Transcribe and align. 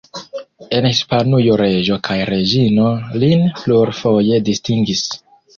En 0.77 0.87
Hispanujo 0.91 1.57
reĝo 1.61 1.99
kaj 2.09 2.17
reĝino 2.31 2.89
lin 3.25 3.47
plurfoje 3.61 4.41
distingis. 4.49 5.07